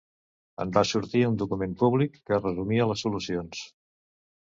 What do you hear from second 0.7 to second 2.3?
va sortir un document públic